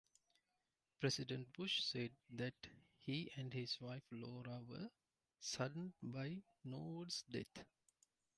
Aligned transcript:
President 0.99 1.53
Bush 1.53 1.83
said 1.83 2.09
that 2.31 2.55
he 2.97 3.29
and 3.35 3.53
his 3.53 3.79
wife 3.79 4.01
Laura 4.09 4.59
were 4.67 4.89
saddened 5.39 5.93
by 6.01 6.41
Norwood's 6.65 7.21
death. 7.29 7.63